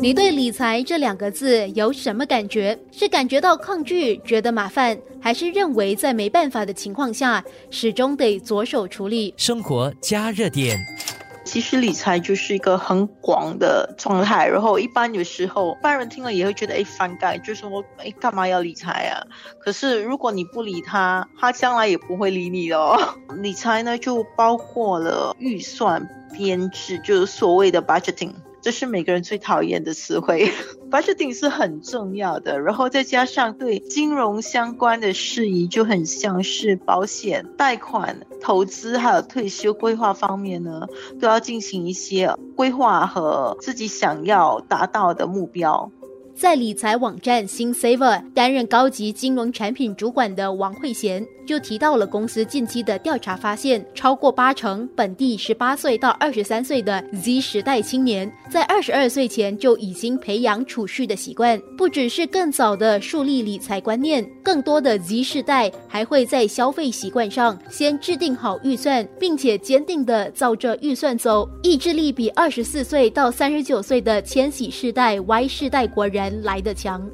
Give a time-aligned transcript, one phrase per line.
[0.00, 2.76] 你对理财这两个字有什么感觉？
[2.90, 9.32] 是感觉到抗拒，觉得麻烦，还是认为在没办法的情况下，始终得着手处理？
[9.36, 10.76] 生活加热点。
[11.44, 19.22] 其实理财就是一个很广的状态，然后一般有时候，一般人听了也会觉得哎反感，就说哎干嘛要理财啊？
[19.60, 22.96] 可是如果你不理他，他将来也不会理你哦。
[23.42, 28.32] 理财呢就包括了预算编制，就是所谓的 budgeting。
[28.62, 30.52] 这是每个人最讨厌的词汇
[30.88, 32.60] ，budgeting 是很重要的。
[32.60, 40.86] 然后再加上对金融相关的事宜，就很像是保险、贷款、投资，还有退休规划方面呢，
[41.20, 45.90] 都要进行一些规划和自己想要达到的目标。
[46.34, 51.26] 在理财网站新 Saver 担任高级金融产品主管的王慧贤。
[51.44, 61.60] 就提到了公司近期的调查发现，超过八成本地十八岁到二十三岁的 Z 时代青年，在二十二岁前就已经培养储蓄的习惯。
[61.76, 77.10] 不只是更早的树立理财观念，更多的 Z 世代还会在消费习惯上先制定好预算，并且坚定的照着预算走，意志力比二十四岁到三十九岁的千禧世代 Y 世代国人来的强。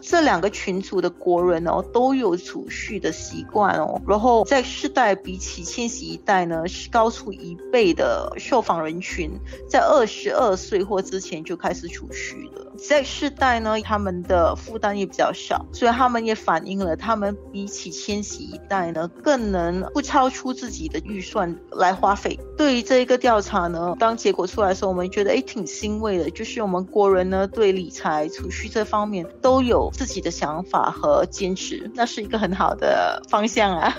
[0.00, 4.00] 这两个群组的国人哦，都有储蓄的习惯哦。
[4.06, 9.30] 然后在世代比起千禧一代呢，是高出一倍的受访人群，
[9.68, 12.72] 在二十二岁或之前就开始储蓄了。
[12.76, 22.38] 在世代呢，他们的负担也比较少，所以他们也反映了他们比起千禧一代呢，更能不超出自己的预算来花费。
[22.56, 29.87] 对于这一个调查呢，当结果出来的时候，我们觉得诶挺欣慰的，就是我们国人呢对理财储蓄这方面都有。
[29.90, 33.94] 自己的想法和坚持，那是一个很好的方向啊。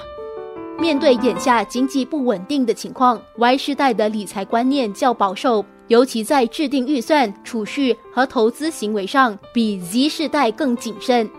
[0.79, 11.29] 面对眼下经济不稳定的情况，Y 世代的理财观念较保守，尤其在制定预算、储蓄和投资行为上，比 Z 世代更谨慎。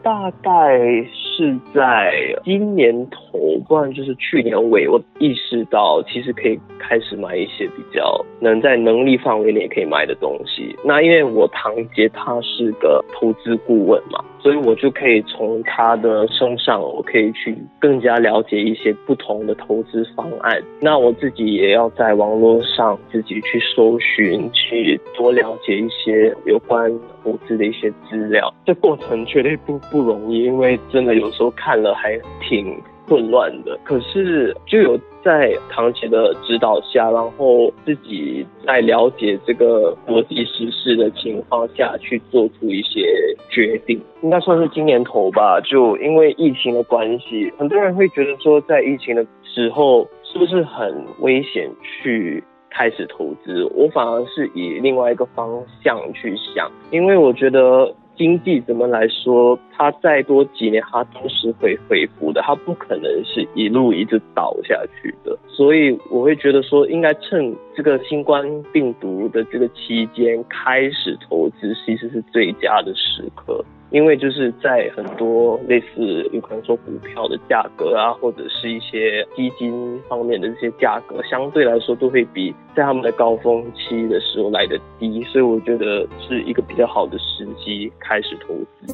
[0.00, 0.78] 大概
[1.12, 2.12] 是在
[2.44, 2.94] 今年
[3.30, 3.38] 头，
[3.68, 10.74] 不然就是去年尾，我意识到其实可以开始买一些比较能在能力范围内可以买的东西。
[10.84, 14.24] 那因为我堂姐她是个投资顾问嘛。
[14.40, 20.62] 所以我就可以从她的身上，我可以去更加了解一些不同的投资方案。
[20.80, 26.88] 那我自己也要在网络上自己去搜寻，去多了解一些有关
[27.24, 28.54] 投资的一些资料。
[28.64, 32.80] 这过程绝对不不容易，因为真的有时候看了还挺。
[33.08, 43.06] 混乱的，可是就有在唐姐的指导下，然后自己在了解这个国际时事的情况下去做出一些
[43.50, 45.60] 决定，应该算是今年头吧。
[45.60, 53.64] 就因为疫情的关系，很多人会觉得说，在疫情的时候是不是很危险去开始投资？
[53.74, 57.94] 我反而是以另外一个方向去想，因为我觉得。
[58.18, 65.38] 经济怎么来说，它再多几年，它都是会恢复的，它不可能是一路一直倒下去的。
[65.46, 73.64] 所以我会觉得说，应该趁这个新冠病毒的这个期间开始投资，其实是最佳的时刻。
[73.90, 88.92] 因为就是在很多类似有可能说股票的价格啊，或者是一些基金方面的这些价格，相对来说都会比在他们的高峰期的时候来的低，所以我觉得是一个比较好的时机开始投资。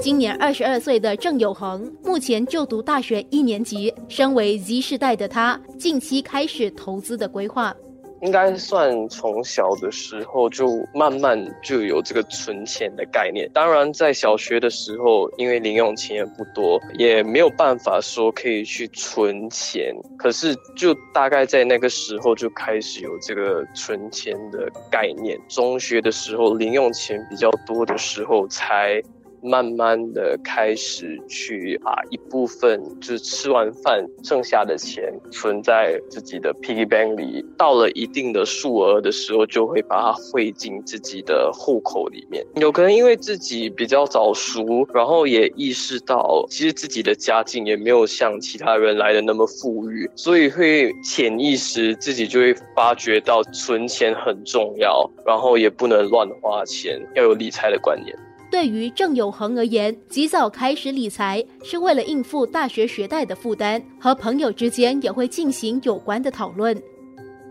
[0.00, 7.74] 今年二十二岁的郑有恒，目前就读大学一年级，身为 Z 世代的他，近期开始投资的规划。
[8.22, 13.50] 应该算从小的时候就慢慢就有这个存钱的概念。
[13.52, 19.94] 当然，在小学的时候，因为零用钱也不多，也没有办法说可以去存钱。
[20.18, 25.38] 可是，就大概在那个时候就开始有这个存钱的概念。
[25.48, 29.02] 中学的时候，零用钱比较多的时候才。
[29.46, 42.44] 慢慢的开始去把一部分就是吃完饭剩下的钱存在自己的 piggy bank 里，到了一定的数额的时候，就会把它汇进自己的户口里面。
[42.56, 58.16] 有可能因为自己比较早熟，然后也意识到其实自己的家境也没有像其他人来的那么富裕，所以会潜意识自己就会发觉到存钱很重要，然后也不能乱花钱，要有理财的观念。
[58.50, 66.80] 对于郑有恒而言，及早开始理财是为了应付大学学贷的负担，和朋友之间也会进行有关的讨论。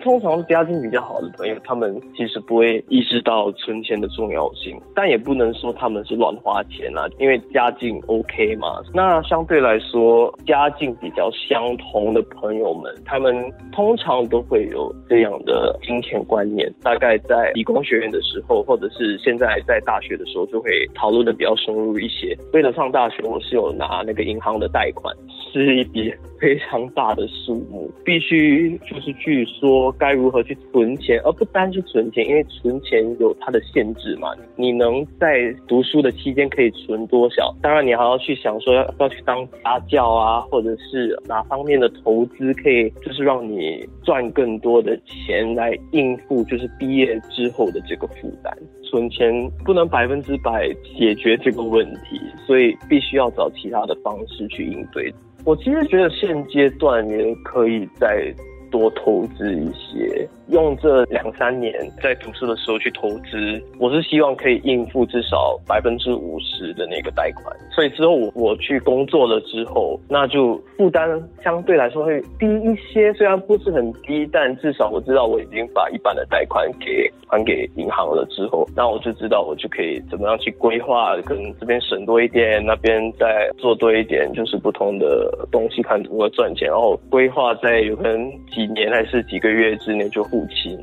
[0.06, 8.84] 通常家境比较好的朋友，他们其实不会意识到存钱的重要性，但也不能说他们是乱花钱啊，因为家境 OK 嘛。
[8.94, 13.36] 那相对来说，家境比较相同的朋友们，他们
[13.72, 16.72] 通常都会有这样的金钱观念。
[16.84, 22.38] 大概在理工学院的时候，或者是现在在大学的时候，就会讨论的比较深入一些。
[22.54, 25.12] 为了上大学，我是有拿那个银行的贷款，
[25.52, 34.30] 是一笔非常大的数目，必须就是去说该如何去存钱，而不单是存钱，因为存钱有它的限制嘛。
[34.56, 37.56] 你能在读书的期间可以存多少？
[37.62, 48.56] 当然，你还要去想说要要去当家教啊，或者是哪方面的投资可以就是让你赚更多的钱来应付就是毕业之后的这个负担。
[48.84, 49.34] 存钱
[49.66, 55.14] 不能百分之百解决这个问题，所以必须要找其他的方式去应对。
[55.44, 58.34] 我其实觉得现阶段也可以在
[58.76, 60.28] 多投资一些。
[60.50, 61.74] 用这两三年
[62.04, 67.46] 在读书的时候去投资，我是希望可以应付至少百分之五十的那个贷款。
[67.74, 71.10] 所以之后我我去工作了之后，那就负担
[71.44, 90.26] 相对来说会低一些，虽然不是很低，但至少我知道我已经把一半的贷款给还给银行了之后，那我就知道我就可以怎么样去规划，可能这边省多一点，那边再做多一点，就是不同的东西看如何赚钱，然后规划在有可能几年还是几个月之内就。
[90.26, 90.76] 付清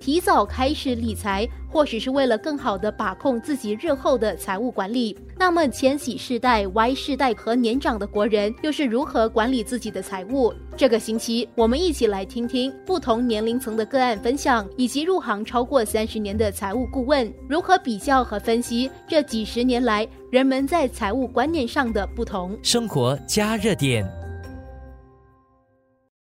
[0.00, 5.16] 提早开始理财，或许是为了更好的把控自己日后的财务管理。
[5.38, 10.52] 那么，千禧世代、Y 世代和年长的国人又是如何管理自己的财务？
[10.76, 22.58] 这个星期，我们一起来听听不同年龄层的个案分享，以及入行超过三十年的财务顾问如何比较和分析这几十年来人们在财务观念上的不同。
[22.62, 24.23] 生活加热点。